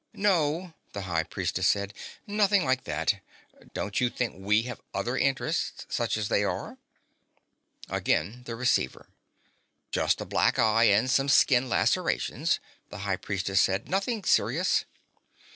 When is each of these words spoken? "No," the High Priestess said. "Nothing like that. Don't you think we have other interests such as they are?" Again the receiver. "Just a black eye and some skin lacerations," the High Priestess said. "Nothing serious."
"No," 0.15 0.73
the 0.93 1.01
High 1.03 1.21
Priestess 1.21 1.67
said. 1.67 1.93
"Nothing 2.25 2.65
like 2.65 2.85
that. 2.85 3.21
Don't 3.75 4.01
you 4.01 4.09
think 4.09 4.33
we 4.35 4.63
have 4.63 4.81
other 4.95 5.15
interests 5.15 5.85
such 5.89 6.17
as 6.17 6.27
they 6.27 6.43
are?" 6.43 6.79
Again 7.87 8.41
the 8.45 8.55
receiver. 8.55 9.09
"Just 9.91 10.19
a 10.19 10.25
black 10.25 10.57
eye 10.57 10.85
and 10.85 11.07
some 11.07 11.29
skin 11.29 11.69
lacerations," 11.69 12.59
the 12.89 12.97
High 13.05 13.17
Priestess 13.17 13.61
said. 13.61 13.89
"Nothing 13.89 14.23
serious." 14.23 14.85